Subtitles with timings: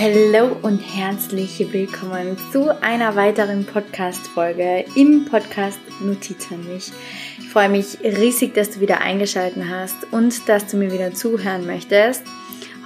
[0.00, 6.92] Hallo und herzlich willkommen zu einer weiteren Podcast-Folge im Podcast Notiz an mich.
[7.40, 11.66] Ich freue mich riesig, dass du wieder eingeschaltet hast und dass du mir wieder zuhören
[11.66, 12.22] möchtest.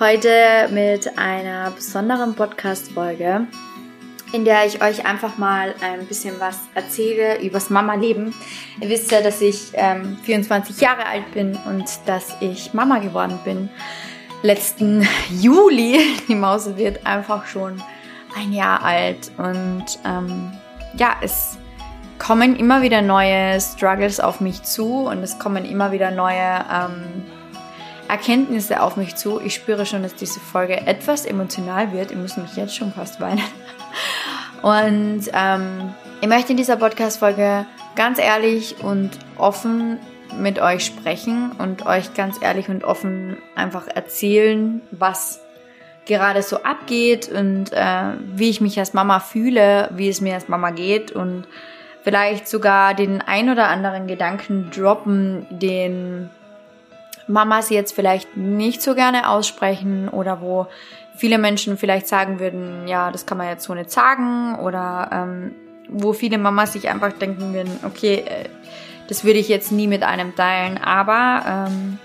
[0.00, 3.46] Heute mit einer besonderen Podcast-Folge,
[4.32, 8.34] in der ich euch einfach mal ein bisschen was erzähle übers Mama-Leben.
[8.80, 13.38] Ihr wisst ja, dass ich ähm, 24 Jahre alt bin und dass ich Mama geworden
[13.44, 13.68] bin
[14.43, 15.98] letzten Juli.
[16.29, 17.82] Die Maus wird einfach schon
[18.36, 20.52] ein Jahr alt und ähm,
[20.96, 21.59] ja, es
[22.18, 27.24] kommen immer wieder neue Struggles auf mich zu und es kommen immer wieder neue ähm,
[28.09, 29.41] Erkenntnisse auf mich zu.
[29.41, 32.10] Ich spüre schon, dass diese Folge etwas emotional wird.
[32.10, 33.43] Ich muss mich jetzt schon fast weinen.
[34.62, 39.98] Und ähm, ich möchte in dieser Podcast-Folge ganz ehrlich und offen
[40.38, 45.40] mit euch sprechen und euch ganz ehrlich und offen einfach erzählen, was
[46.06, 50.48] gerade so abgeht und äh, wie ich mich als Mama fühle, wie es mir als
[50.48, 51.45] Mama geht und
[52.02, 56.29] vielleicht sogar den ein oder anderen Gedanken droppen, den
[57.29, 60.66] Mamas jetzt vielleicht nicht so gerne aussprechen oder wo
[61.14, 65.53] viele Menschen vielleicht sagen würden, ja, das kann man jetzt so nicht sagen oder ähm,
[65.88, 68.48] wo viele Mamas sich einfach denken würden, okay, äh,
[69.12, 71.99] das würde ich jetzt nie mit einem teilen, aber ähm,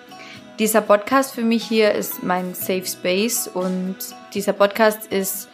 [0.60, 3.96] dieser Podcast für mich hier ist mein Safe Space und
[4.34, 5.48] dieser Podcast ist,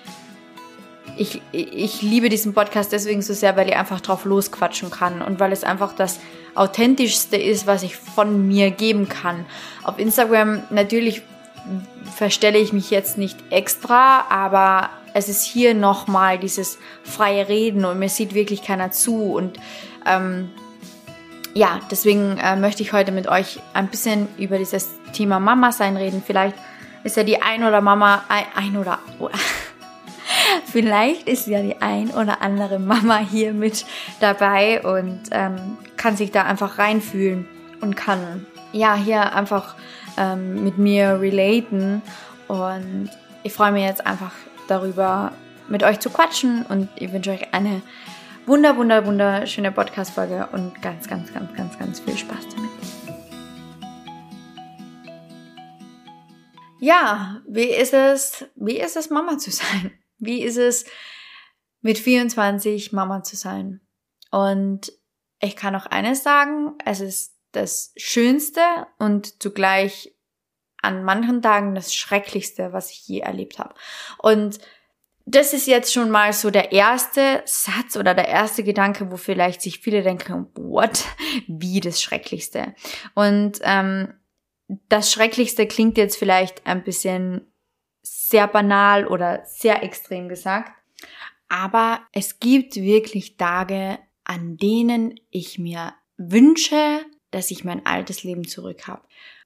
[1.16, 5.40] ich, ich liebe diesen Podcast deswegen so sehr, weil ich einfach drauf losquatschen kann und
[5.40, 6.20] weil es einfach das
[6.56, 9.45] authentischste ist, was ich von mir geben kann.
[9.84, 11.22] Auf Instagram natürlich
[12.16, 18.00] verstelle ich mich jetzt nicht extra, aber es ist hier nochmal dieses freie Reden und
[18.00, 19.60] mir sieht wirklich keiner zu und
[20.08, 20.50] ähm,
[21.54, 25.98] ja, deswegen äh, möchte ich heute mit euch ein bisschen über dieses Thema Mama sein
[25.98, 26.23] reden.
[26.26, 26.56] Vielleicht
[27.04, 29.30] ist ja die ein oder Mama, ein, ein oder, oh,
[30.66, 33.86] vielleicht ist ja die ein oder andere Mama hier mit
[34.20, 37.48] dabei und ähm, kann sich da einfach reinfühlen
[37.82, 39.76] und kann ja hier einfach
[40.17, 42.02] ähm, mit mir relaten.
[42.48, 43.10] Und
[43.44, 44.32] ich freue mich jetzt einfach
[44.67, 45.33] darüber,
[45.67, 47.82] mit euch zu quatschen und ich wünsche euch eine
[48.45, 52.71] wunder, wunder, wunderschöne Podcast-Folge und ganz, ganz, ganz, ganz, ganz viel Spaß damit.
[56.80, 59.92] Ja, wie ist es, wie ist es, Mama zu sein?
[60.17, 60.86] Wie ist es,
[61.82, 63.82] mit 24 Mama zu sein?
[64.32, 64.92] Und
[65.39, 68.61] ich kann auch eines sagen, es ist das Schönste
[68.99, 70.14] und zugleich
[70.82, 73.76] an manchen Tagen das Schrecklichste, was ich je erlebt habe.
[74.17, 74.59] Und
[75.26, 79.61] das ist jetzt schon mal so der erste Satz oder der erste Gedanke, wo vielleicht
[79.61, 81.06] sich viele denken, what?
[81.48, 82.76] Wie das Schrecklichste?
[83.16, 84.14] Und ähm,
[84.89, 87.54] das Schrecklichste klingt jetzt vielleicht ein bisschen
[88.02, 90.73] sehr banal oder sehr extrem gesagt.
[91.48, 98.48] Aber es gibt wirklich Tage, an denen ich mir wünsche, dass ich mein altes Leben
[98.48, 99.04] zurück habe.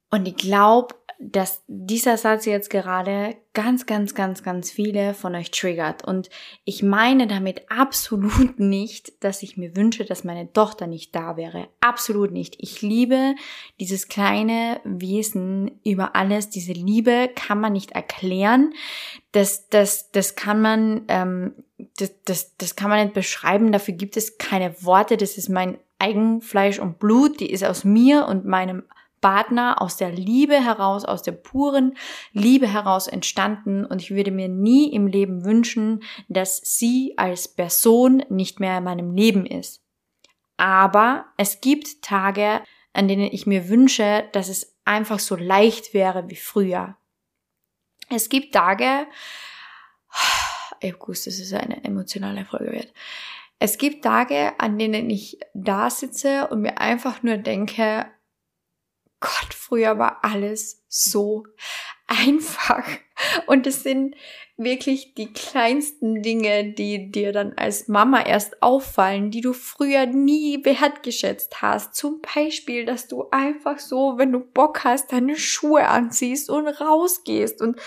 [0.10, 5.50] Und ich glaube, dass dieser Satz jetzt gerade ganz, ganz, ganz, ganz viele von euch
[5.50, 6.04] triggert.
[6.04, 6.30] Und
[6.64, 11.68] ich meine damit absolut nicht, dass ich mir wünsche, dass meine Tochter nicht da wäre.
[11.82, 12.56] Absolut nicht.
[12.60, 13.34] Ich liebe
[13.80, 16.50] dieses kleine Wesen über alles.
[16.50, 18.74] Diese Liebe kann man nicht erklären.
[19.32, 21.56] Das, das, das kann man, ähm,
[21.98, 23.72] das, das, das kann man nicht beschreiben.
[23.72, 25.18] Dafür gibt es keine Worte.
[25.18, 27.40] Das ist mein Eigenfleisch und Blut.
[27.40, 28.84] Die ist aus mir und meinem
[29.22, 31.98] Partner aus der Liebe heraus, aus der puren
[32.34, 38.24] Liebe heraus entstanden und ich würde mir nie im Leben wünschen, dass sie als Person
[38.30, 39.84] nicht mehr in meinem Leben ist.
[40.58, 42.62] Aber es gibt Tage,
[42.94, 46.98] an denen ich mir wünsche, dass es einfach so leicht wäre wie früher.
[48.10, 49.08] Es gibt Tage,
[50.80, 52.94] ich wusste, dass es eine emotionale Folge wird.
[53.60, 58.06] Es gibt Tage, an denen ich da sitze und mir einfach nur denke,
[59.20, 61.46] Gott, früher war alles so
[62.08, 62.88] einfach.
[63.48, 64.16] Und es sind
[64.58, 70.64] wirklich die kleinsten Dinge, die dir dann als Mama erst auffallen, die du früher nie
[70.66, 71.96] wertgeschätzt hast.
[71.96, 77.62] Zum Beispiel, dass du einfach so, wenn du Bock hast, deine Schuhe anziehst und rausgehst
[77.62, 77.80] und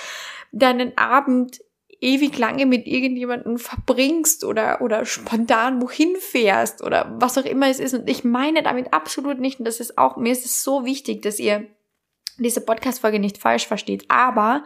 [0.53, 1.61] deinen Abend
[2.01, 7.79] ewig lange mit irgendjemandem verbringst oder, oder spontan wohin fährst oder was auch immer es
[7.79, 7.95] ist.
[7.95, 11.23] Und ich meine damit absolut nicht, und das ist auch, mir ist es so wichtig,
[11.23, 11.67] dass ihr
[12.39, 14.65] diese Podcast-Folge nicht falsch versteht, aber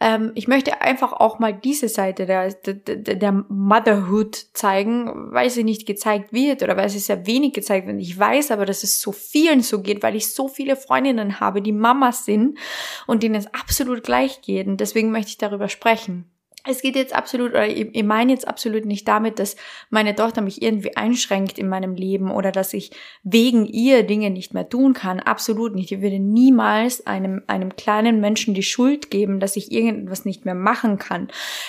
[0.00, 5.64] ähm, ich möchte einfach auch mal diese Seite der, der, der Motherhood zeigen, weil sie
[5.64, 8.00] nicht gezeigt wird oder weil sie sehr wenig gezeigt wird.
[8.00, 11.62] Ich weiß aber, dass es so vielen so geht, weil ich so viele Freundinnen habe,
[11.62, 12.58] die Mamas sind
[13.06, 14.66] und denen es absolut gleich geht.
[14.66, 16.33] Und deswegen möchte ich darüber sprechen.
[16.66, 19.56] Es geht jetzt absolut, oder ich, ich meine jetzt absolut nicht damit, dass
[19.90, 22.90] meine Tochter mich irgendwie einschränkt in meinem Leben oder dass ich
[23.22, 25.20] wegen ihr Dinge nicht mehr tun kann.
[25.20, 25.92] Absolut nicht.
[25.92, 30.54] Ich würde niemals einem, einem kleinen Menschen die Schuld geben, dass ich irgendwas nicht mehr
[30.54, 31.28] machen kann.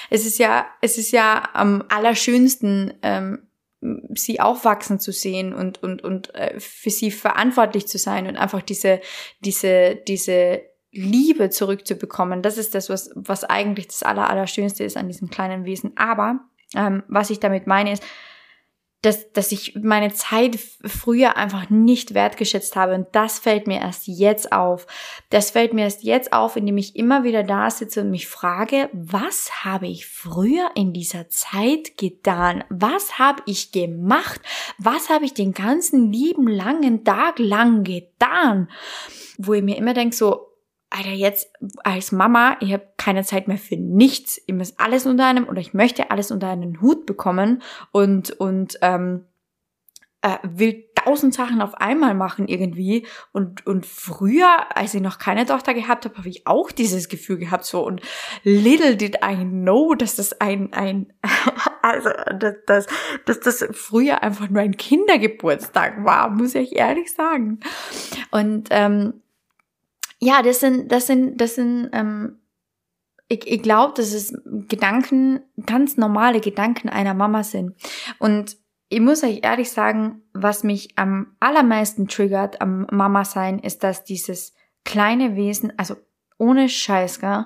[0.10, 3.40] Es ist ja, es ist ja am allerschönsten, ähm,
[4.16, 8.62] sie aufwachsen zu sehen und, und, und äh, für sie verantwortlich zu sein und einfach
[8.62, 9.02] diese,
[9.42, 10.62] diese, diese
[10.96, 12.42] Liebe zurückzubekommen.
[12.42, 15.92] Das ist das, was, was eigentlich das Aller, Allerschönste ist an diesem kleinen Wesen.
[15.96, 16.40] Aber
[16.76, 18.04] ähm, was ich damit meine ist,
[19.06, 22.96] dass, dass ich meine Zeit früher einfach nicht wertgeschätzt habe.
[22.96, 24.88] Und das fällt mir erst jetzt auf.
[25.30, 28.90] Das fällt mir erst jetzt auf, indem ich immer wieder da sitze und mich frage,
[28.94, 32.64] was habe ich früher in dieser Zeit getan?
[32.70, 34.42] Was habe ich gemacht?
[34.80, 38.70] Was habe ich den ganzen lieben langen Tag lang getan?
[39.38, 40.55] Wo ich mir immer denke, so,
[40.96, 41.52] Alter, jetzt
[41.84, 44.42] als Mama, ich habe keine Zeit mehr für nichts.
[44.46, 47.62] Ich muss alles unter einem oder ich möchte alles unter einen Hut bekommen
[47.92, 49.26] und und ähm,
[50.22, 53.06] äh, will tausend Sachen auf einmal machen irgendwie.
[53.34, 57.40] Und und früher, als ich noch keine Tochter gehabt habe, habe ich auch dieses Gefühl
[57.40, 58.02] gehabt so und
[58.44, 61.12] little did I know, dass das ein ein
[61.82, 62.10] also
[62.40, 62.88] dass, dass,
[63.26, 67.60] dass das früher einfach nur ein Kindergeburtstag war, muss ich ehrlich sagen.
[68.32, 69.22] Und ähm,
[70.26, 72.40] ja, das sind, das sind, das sind, ähm,
[73.28, 74.36] ich, ich glaube, dass es
[74.68, 77.76] Gedanken, ganz normale Gedanken einer Mama sind.
[78.18, 78.58] Und
[78.90, 84.04] ich muss euch ehrlich sagen, was mich am allermeisten triggert am Mama sein, ist, dass
[84.04, 85.96] dieses kleine Wesen, also
[86.38, 87.46] ohne Scheiß, gell,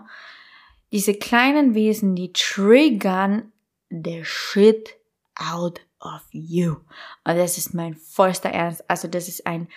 [0.93, 3.51] diese kleinen Wesen, die triggern
[3.89, 4.95] the shit
[5.35, 6.77] out of you.
[7.25, 8.89] Und das ist mein vollster Ernst.
[8.89, 9.67] Also das ist ein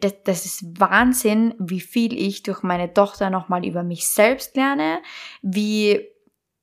[0.00, 5.00] das, das ist Wahnsinn, wie viel ich durch meine Tochter nochmal über mich selbst lerne,
[5.42, 6.08] wie,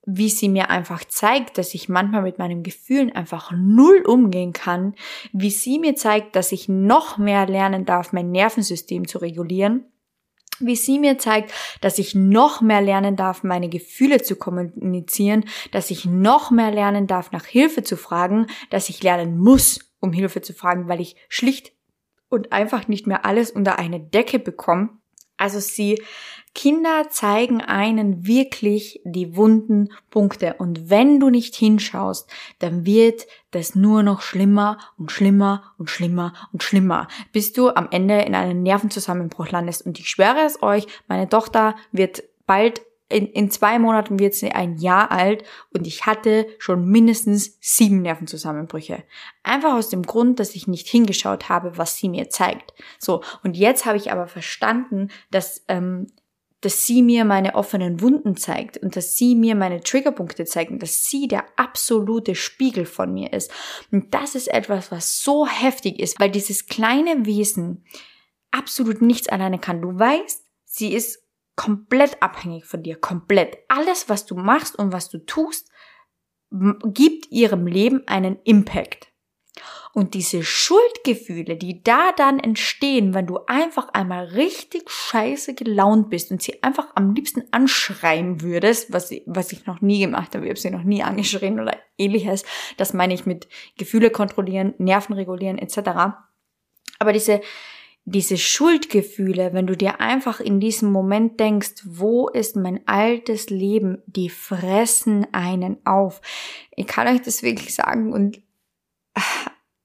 [0.05, 4.95] wie sie mir einfach zeigt, dass ich manchmal mit meinen Gefühlen einfach null umgehen kann,
[5.33, 9.85] wie sie mir zeigt, dass ich noch mehr lernen darf, mein Nervensystem zu regulieren
[10.61, 15.89] wie sie mir zeigt, dass ich noch mehr lernen darf, meine Gefühle zu kommunizieren, dass
[15.89, 20.41] ich noch mehr lernen darf, nach Hilfe zu fragen, dass ich lernen muss, um Hilfe
[20.41, 21.71] zu fragen, weil ich schlicht
[22.29, 25.01] und einfach nicht mehr alles unter eine Decke bekommen.
[25.37, 26.01] Also sie,
[26.53, 30.55] Kinder zeigen einen wirklich die wunden Punkte.
[30.55, 32.29] Und wenn du nicht hinschaust,
[32.59, 37.87] dann wird das nur noch schlimmer und schlimmer und schlimmer und schlimmer, bis du am
[37.91, 39.85] Ende in einen Nervenzusammenbruch landest.
[39.85, 44.51] Und ich schwöre es euch, meine Tochter wird bald in, in zwei Monaten wird sie
[44.51, 49.03] ein Jahr alt und ich hatte schon mindestens sieben Nervenzusammenbrüche.
[49.44, 52.73] Einfach aus dem Grund, dass ich nicht hingeschaut habe, was sie mir zeigt.
[53.00, 56.07] So, und jetzt habe ich aber verstanden, dass, ähm,
[56.61, 60.83] dass sie mir meine offenen Wunden zeigt und dass sie mir meine Triggerpunkte zeigt und
[60.83, 63.51] dass sie der absolute Spiegel von mir ist.
[63.91, 67.85] Und das ist etwas, was so heftig ist, weil dieses kleine Wesen
[68.51, 69.81] absolut nichts alleine kann.
[69.81, 71.23] Du weißt, sie ist
[71.59, 73.57] komplett abhängig von dir, komplett.
[73.67, 75.69] Alles, was du machst und was du tust,
[76.85, 79.11] gibt ihrem Leben einen Impact.
[79.91, 86.31] Und diese Schuldgefühle, die da dann entstehen, wenn du einfach einmal richtig scheiße gelaunt bist
[86.31, 90.51] und sie einfach am liebsten anschreien würdest, was, was ich noch nie gemacht habe, ich
[90.51, 92.45] habe sie noch nie angeschrien oder ähnliches,
[92.77, 95.89] das meine ich mit Gefühle kontrollieren, Nerven regulieren etc.
[97.00, 97.41] Aber diese,
[98.06, 104.01] diese Schuldgefühle, wenn du dir einfach in diesem Moment denkst, wo ist mein altes Leben,
[104.08, 106.22] die fressen einen auf.
[106.75, 108.41] Ich kann euch das wirklich sagen und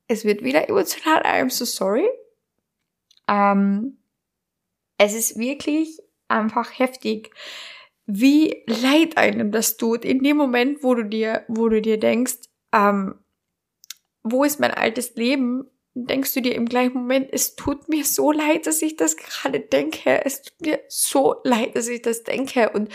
[0.08, 2.08] es wird wieder emotional, I'm so sorry.
[3.28, 3.98] Ähm,
[4.98, 7.30] es ist wirklich einfach heftig,
[8.06, 12.48] wie leid einem das tut in dem Moment, wo du dir, wo du dir denkst,
[12.72, 13.18] ähm,
[14.22, 15.70] wo ist mein altes Leben?
[15.94, 19.60] Denkst du dir im gleichen Moment, es tut mir so leid, dass ich das gerade
[19.60, 20.24] denke.
[20.24, 22.70] Es tut mir so leid, dass ich das denke.
[22.70, 22.92] Und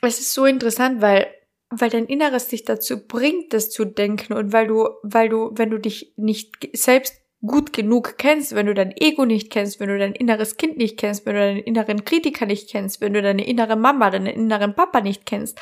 [0.00, 1.26] es ist so interessant, weil,
[1.70, 5.70] weil dein Inneres dich dazu bringt, das zu denken und weil du, weil du, wenn
[5.70, 9.98] du dich nicht selbst gut genug kennst, wenn du dein Ego nicht kennst, wenn du
[9.98, 13.46] dein inneres Kind nicht kennst, wenn du deinen inneren Kritiker nicht kennst, wenn du deine
[13.46, 15.58] innere Mama, deinen inneren Papa nicht kennst,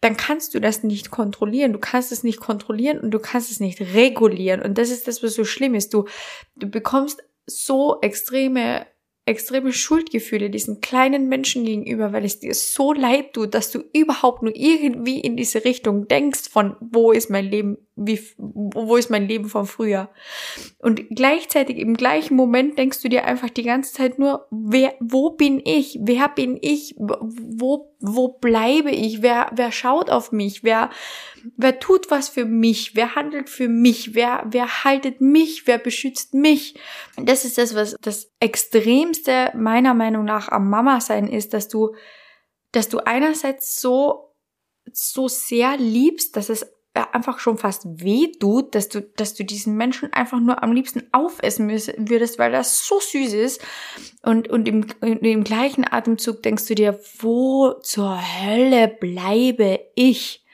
[0.00, 1.72] dann kannst du das nicht kontrollieren.
[1.72, 4.62] Du kannst es nicht kontrollieren und du kannst es nicht regulieren.
[4.62, 5.92] Und das ist das, was so schlimm ist.
[5.92, 6.06] Du,
[6.56, 8.86] du bekommst so extreme
[9.28, 14.42] extreme Schuldgefühle diesen kleinen Menschen gegenüber, weil es dir so leid tut, dass du überhaupt
[14.42, 19.26] nur irgendwie in diese Richtung denkst von, wo ist mein Leben, wie, wo ist mein
[19.26, 20.08] Leben von früher?
[20.78, 25.30] Und gleichzeitig im gleichen Moment denkst du dir einfach die ganze Zeit nur, wer, wo
[25.30, 25.98] bin ich?
[26.00, 26.94] Wer bin ich?
[26.96, 29.20] Wo, wo bleibe ich?
[29.20, 30.62] Wer, wer schaut auf mich?
[30.62, 30.90] Wer,
[31.56, 32.94] wer tut was für mich?
[32.94, 34.14] Wer handelt für mich?
[34.14, 35.66] Wer, wer haltet mich?
[35.66, 36.76] Wer beschützt mich?
[37.16, 41.96] Das ist das, was das extremste meiner Meinung nach am Mama sein ist, dass du,
[42.70, 44.34] dass du einerseits so,
[44.92, 49.76] so sehr liebst, dass es einfach schon fast weh tut, dass du, dass du diesen
[49.76, 53.64] Menschen einfach nur am liebsten aufessen würdest, weil das so süß ist.
[54.22, 60.44] Und, und im, im gleichen Atemzug denkst du dir, wo zur Hölle bleibe ich?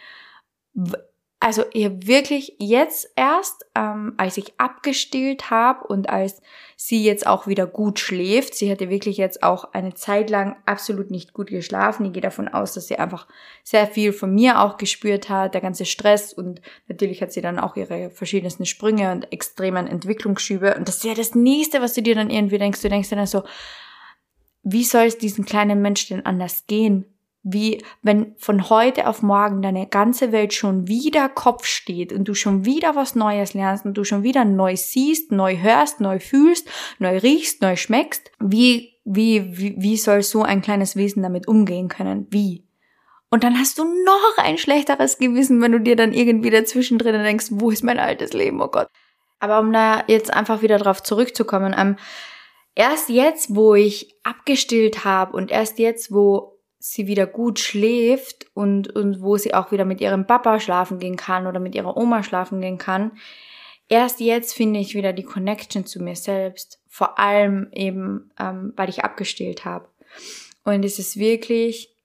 [1.45, 6.41] Also ihr wirklich jetzt erst, ähm, als ich abgestillt habe und als
[6.75, 11.11] sie jetzt auch wieder gut schläft, sie hatte wirklich jetzt auch eine Zeit lang absolut
[11.11, 12.07] nicht gut geschlafen.
[12.07, 13.29] Ich gehe davon aus, dass sie einfach
[13.63, 17.59] sehr viel von mir auch gespürt hat, der ganze Stress und natürlich hat sie dann
[17.59, 22.01] auch ihre verschiedensten Sprünge und extremen Entwicklungsschübe und das ist ja das nächste, was du
[22.01, 22.81] dir dann irgendwie denkst.
[22.81, 23.43] Du denkst dann so,
[24.63, 27.14] wie soll es diesen kleinen Menschen denn anders gehen?
[27.45, 32.35] Wie wenn von heute auf morgen deine ganze Welt schon wieder Kopf steht und du
[32.35, 36.67] schon wieder was Neues lernst und du schon wieder neu siehst, neu hörst, neu fühlst,
[36.99, 38.33] neu riechst, neu schmeckst.
[38.41, 42.27] Wie, wie, wie, wie soll so ein kleines Wesen damit umgehen können?
[42.31, 42.65] Wie?
[43.29, 47.23] Und dann hast du noch ein schlechteres Gewissen, wenn du dir dann irgendwie dazwischen drin
[47.23, 48.89] denkst, wo ist mein altes Leben, oh Gott.
[49.39, 51.97] Aber um da jetzt einfach wieder drauf zurückzukommen, ähm,
[52.75, 56.54] erst jetzt, wo ich abgestillt habe und erst jetzt, wo
[56.87, 61.17] sie wieder gut schläft und, und wo sie auch wieder mit ihrem Papa schlafen gehen
[61.17, 63.13] kann oder mit ihrer Oma schlafen gehen kann.
[63.89, 66.83] Erst jetzt finde ich wieder die Connection zu mir selbst.
[66.87, 69.89] Vor allem eben, ähm, weil ich abgestillt habe.
[70.65, 71.97] Und es ist wirklich,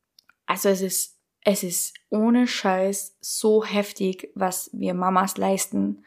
[0.46, 6.06] also es ist, es ist ohne Scheiß so heftig, was wir Mamas leisten.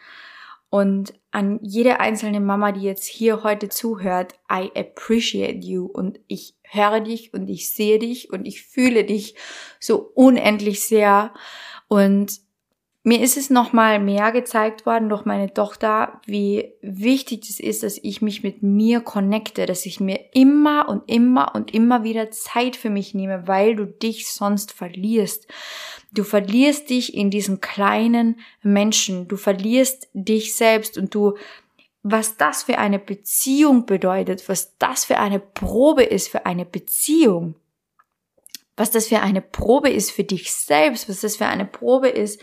[0.73, 6.57] Und an jede einzelne Mama, die jetzt hier heute zuhört, I appreciate you und ich
[6.62, 9.35] höre dich und ich sehe dich und ich fühle dich
[9.79, 11.35] so unendlich sehr.
[11.88, 12.41] Und
[13.04, 17.99] mir ist es nochmal mehr gezeigt worden durch meine Tochter, wie wichtig es ist, dass
[17.99, 22.76] ich mich mit mir connecte, dass ich mir immer und immer und immer wieder Zeit
[22.76, 25.49] für mich nehme, weil du dich sonst verlierst.
[26.12, 31.35] Du verlierst dich in diesen kleinen Menschen, du verlierst dich selbst und du
[32.04, 37.54] was das für eine Beziehung bedeutet, was das für eine Probe ist für eine Beziehung,
[38.76, 42.40] was das für eine Probe ist für dich selbst, was das für eine Probe ist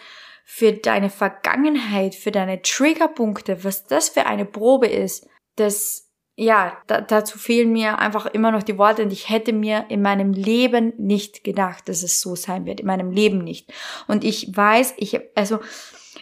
[0.51, 7.01] für deine Vergangenheit, für deine Triggerpunkte, was das für eine Probe ist, das ja, da,
[7.01, 10.93] dazu fehlen mir einfach immer noch die Worte und ich hätte mir in meinem Leben
[10.97, 13.71] nicht gedacht, dass es so sein wird, in meinem Leben nicht.
[14.07, 15.59] Und ich weiß, ich, also,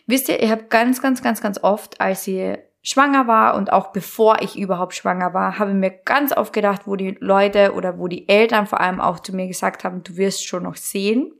[0.07, 3.93] wisst ihr, ich habe ganz, ganz, ganz, ganz oft, als sie schwanger war und auch
[3.93, 7.97] bevor ich überhaupt schwanger war, habe ich mir ganz oft gedacht, wo die Leute oder
[7.97, 11.31] wo die Eltern vor allem auch zu mir gesagt haben, du wirst schon noch sehen.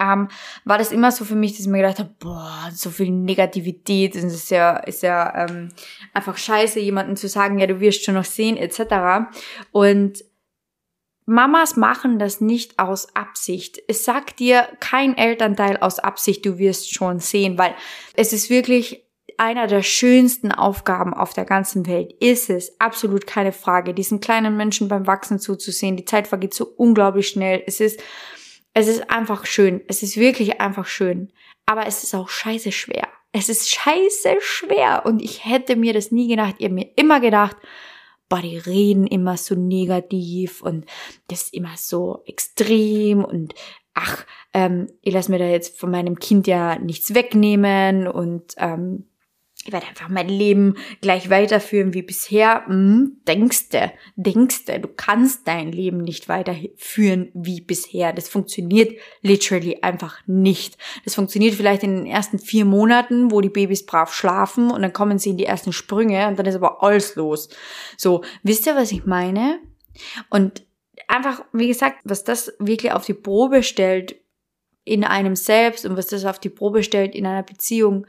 [0.00, 0.28] Ähm,
[0.64, 4.14] war das immer so für mich, dass ich mir gedacht habe, boah, so viel Negativität,
[4.14, 5.70] das ist ja, ist ja ähm,
[6.14, 9.30] einfach scheiße, jemanden zu sagen, ja, du wirst schon noch sehen, etc.
[9.72, 10.24] Und
[11.26, 13.78] Mamas machen das nicht aus Absicht.
[13.86, 17.74] Es sagt dir kein Elternteil aus Absicht, du wirst schon sehen, weil
[18.14, 19.04] es ist wirklich
[19.36, 24.56] einer der schönsten Aufgaben auf der ganzen Welt ist es, absolut keine Frage, diesen kleinen
[24.56, 25.96] Menschen beim Wachsen zuzusehen.
[25.96, 27.62] Die Zeit vergeht so unglaublich schnell.
[27.66, 28.02] Es ist,
[28.78, 29.82] es ist einfach schön.
[29.88, 31.32] Es ist wirklich einfach schön.
[31.66, 33.08] Aber es ist auch scheiße schwer.
[33.32, 35.02] Es ist scheiße schwer.
[35.04, 36.56] Und ich hätte mir das nie gedacht.
[36.58, 37.56] Ihr habt mir immer gedacht,
[38.28, 40.84] boah, die reden immer so negativ und
[41.28, 43.54] das ist immer so extrem und
[43.94, 49.07] ach, ähm, ich lasse mir da jetzt von meinem Kind ja nichts wegnehmen und ähm,
[49.68, 52.64] ich werde einfach mein Leben gleich weiterführen wie bisher.
[52.66, 58.14] Hm, denkste, denkste, du kannst dein Leben nicht weiterführen wie bisher.
[58.14, 60.78] Das funktioniert literally einfach nicht.
[61.04, 64.94] Das funktioniert vielleicht in den ersten vier Monaten, wo die Babys brav schlafen und dann
[64.94, 67.50] kommen sie in die ersten Sprünge und dann ist aber alles los.
[67.98, 69.60] So, wisst ihr, was ich meine?
[70.30, 70.64] Und
[71.08, 74.16] einfach, wie gesagt, was das wirklich auf die Probe stellt
[74.84, 78.06] in einem selbst und was das auf die Probe stellt in einer Beziehung,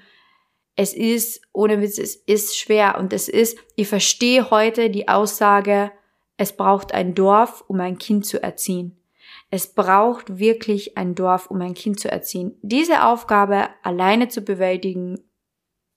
[0.79, 5.91] es ist, ohne Witz, es ist schwer und es ist, ich verstehe heute die Aussage,
[6.37, 8.97] es braucht ein Dorf, um ein Kind zu erziehen.
[9.51, 12.57] Es braucht wirklich ein Dorf, um ein Kind zu erziehen.
[12.61, 15.19] Diese Aufgabe alleine zu bewältigen,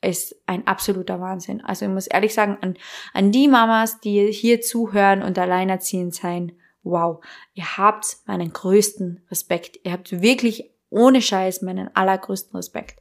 [0.04, 1.60] ist ein absoluter Wahnsinn.
[1.60, 2.76] Also ich muss ehrlich sagen, an,
[3.12, 7.24] an die Mamas, die hier zuhören und alleinerziehend sein, wow,
[7.54, 9.78] ihr habt meinen größten Respekt.
[9.84, 13.00] Ihr habt wirklich ohne Scheiß meinen allergrößten Respekt.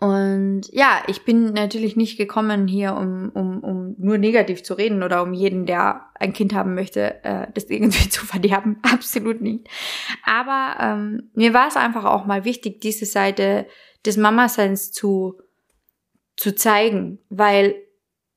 [0.00, 5.02] Und ja, ich bin natürlich nicht gekommen hier, um, um, um nur negativ zu reden
[5.02, 8.78] oder um jeden, der ein Kind haben möchte, äh, das irgendwie zu verderben.
[8.82, 9.68] Absolut nicht.
[10.24, 13.66] Aber ähm, mir war es einfach auch mal wichtig, diese Seite
[14.06, 15.40] des Mama-Seins zu,
[16.36, 17.74] zu zeigen, weil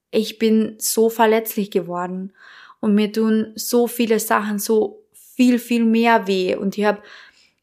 [0.10, 2.34] ich bin so verletzlich geworden
[2.80, 7.01] und mir tun so viele Sachen so viel, viel mehr weh und ich habe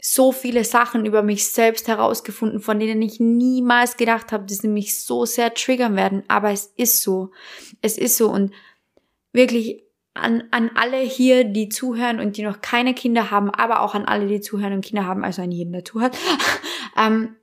[0.00, 4.68] so viele Sachen über mich selbst herausgefunden, von denen ich niemals gedacht habe, dass sie
[4.68, 6.22] mich so sehr triggern werden.
[6.28, 7.32] Aber es ist so.
[7.82, 8.30] Es ist so.
[8.30, 8.52] Und
[9.32, 9.82] wirklich
[10.14, 14.04] an, an alle hier, die zuhören und die noch keine Kinder haben, aber auch an
[14.04, 16.16] alle, die zuhören und Kinder haben, also an jeden, der zuhört.
[16.96, 17.36] ähm,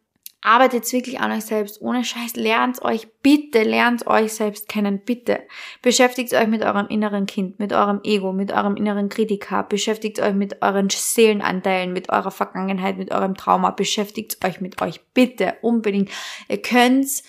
[0.46, 5.40] arbeitet wirklich an euch selbst, ohne Scheiß, lernt euch, bitte lernt euch selbst kennen, bitte.
[5.82, 10.36] Beschäftigt euch mit eurem inneren Kind, mit eurem Ego, mit eurem inneren Kritiker, beschäftigt euch
[10.36, 16.12] mit euren Seelenanteilen, mit eurer Vergangenheit, mit eurem Trauma, beschäftigt euch mit euch, bitte, unbedingt.
[16.48, 17.24] Ihr könnt's,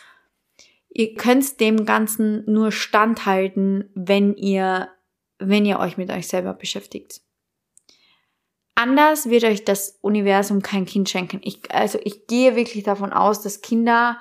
[0.90, 4.90] ihr könnt's dem Ganzen nur standhalten, wenn ihr,
[5.38, 7.25] wenn ihr euch mit euch selber beschäftigt.
[8.78, 11.40] Anders wird euch das Universum kein Kind schenken.
[11.42, 14.18] Ich, also ich gehe wirklich davon aus, dass Kinder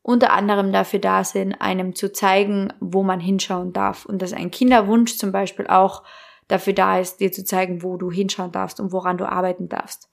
[0.00, 4.06] unter anderem dafür da sind, einem zu zeigen, wo man hinschauen darf.
[4.06, 6.04] Und dass ein Kinderwunsch zum Beispiel auch
[6.48, 10.08] dafür da ist, dir zu zeigen, wo du hinschauen darfst und woran du arbeiten darfst.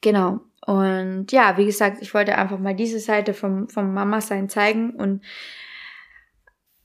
[0.00, 0.38] Genau.
[0.64, 5.24] Und ja, wie gesagt, ich wollte einfach mal diese Seite vom, vom Mama-Sein zeigen und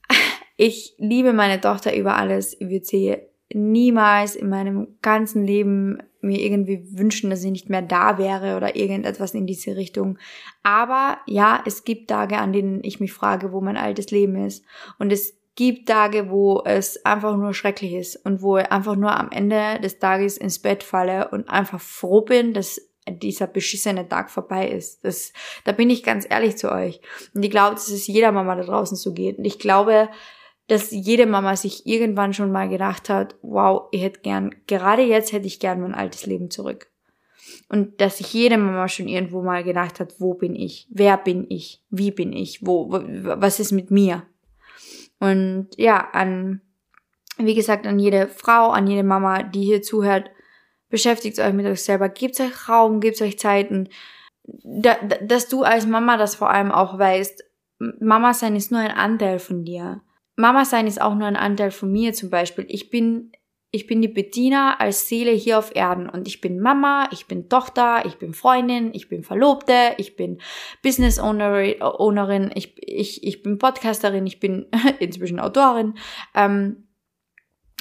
[0.57, 2.60] ich liebe meine Tochter über alles.
[2.60, 7.81] Ich würde sie niemals in meinem ganzen Leben mir irgendwie wünschen, dass sie nicht mehr
[7.81, 10.17] da wäre oder irgendetwas in diese Richtung.
[10.63, 14.63] Aber ja, es gibt Tage, an denen ich mich frage, wo mein altes Leben ist.
[15.00, 19.15] Und es gibt Tage, wo es einfach nur schrecklich ist und wo ich einfach nur
[19.15, 24.31] am Ende des Tages ins Bett falle und einfach froh bin, dass dieser beschissene Tag
[24.31, 25.03] vorbei ist.
[25.03, 25.33] Das,
[25.65, 27.01] da bin ich ganz ehrlich zu euch.
[27.33, 29.38] Und ich glaube, dass es jeder Mama da draußen so geht.
[29.38, 30.09] Und ich glaube,
[30.67, 35.32] dass jede Mama sich irgendwann schon mal gedacht hat, wow, ich hätte gern, gerade jetzt
[35.32, 36.88] hätte ich gern mein altes Leben zurück.
[37.67, 40.88] Und dass sich jede Mama schon irgendwo mal gedacht hat, wo bin ich?
[40.89, 41.82] Wer bin ich?
[41.89, 42.65] Wie bin ich?
[42.65, 44.23] Wo, was ist mit mir?
[45.19, 46.62] Und ja, an,
[47.38, 50.30] wie gesagt, an jede Frau, an jede Mama, die hier zuhört,
[50.89, 53.89] beschäftigt euch mit euch selber, gebt euch Raum, gebt euch Zeiten,
[54.43, 57.43] da, dass du als Mama das vor allem auch weißt,
[57.99, 60.02] Mama sein ist nur ein Anteil von dir.
[60.36, 62.65] Mama sein ist auch nur ein Anteil von mir zum Beispiel.
[62.67, 63.32] Ich bin,
[63.72, 67.50] ich bin die Bediener als Seele hier auf Erden und ich bin Mama, ich bin
[67.50, 70.39] Tochter, ich bin Freundin, ich bin Verlobte, ich bin
[70.82, 74.67] Business Ownerin, ich, ich, ich bin Podcasterin, ich bin
[75.00, 75.96] inzwischen Autorin.
[76.34, 76.88] Ähm,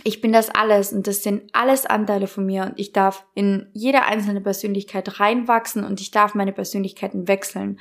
[0.05, 3.69] ich bin das alles und das sind alles Anteile von mir und ich darf in
[3.73, 7.79] jede einzelne Persönlichkeit reinwachsen und ich darf meine Persönlichkeiten wechseln.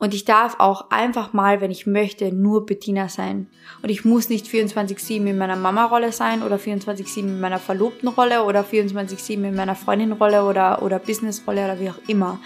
[0.00, 3.48] Und ich darf auch einfach mal, wenn ich möchte, nur Bettina sein.
[3.82, 8.44] Und ich muss nicht 24-7 in meiner Mama-Rolle sein oder 24-7 in meiner verlobten Rolle
[8.44, 12.38] oder 24-7 in meiner Freundin-Rolle oder, oder Business-Rolle oder wie auch immer.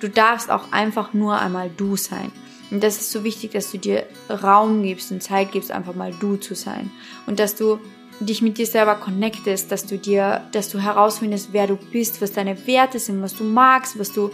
[0.00, 2.32] Du darfst auch einfach nur einmal du sein.
[2.72, 6.12] Und das ist so wichtig, dass du dir Raum gibst und Zeit gibst, einfach mal
[6.12, 6.90] du zu sein.
[7.26, 7.78] Und dass du
[8.18, 12.32] dich mit dir selber connectest, dass du dir, dass du herausfindest, wer du bist, was
[12.32, 14.30] deine Werte sind, was du magst, was du,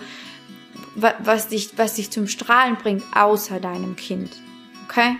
[0.95, 4.31] was dich, was dich zum Strahlen bringt, außer deinem Kind.
[4.89, 5.17] Okay?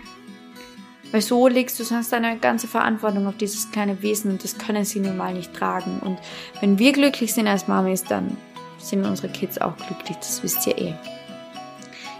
[1.11, 4.83] Weil so legst du sonst deine ganze Verantwortung auf dieses kleine Wesen und das können
[4.83, 5.99] sie nun mal nicht tragen.
[5.99, 6.17] Und
[6.59, 8.35] wenn wir glücklich sind als Mamis, dann
[8.79, 10.93] sind unsere Kids auch glücklich, das wisst ihr eh.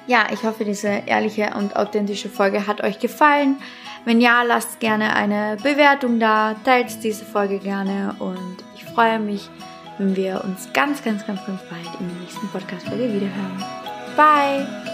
[0.05, 3.55] Ja, ich hoffe, diese ehrliche und authentische Folge hat euch gefallen.
[4.05, 9.49] Wenn ja, lasst gerne eine Bewertung da, teilt diese Folge gerne und ich freue mich,
[9.97, 13.57] wenn wir uns ganz, ganz, ganz, ganz bald der nächsten Podcast-Folge wiederhören.
[14.15, 14.92] Bye!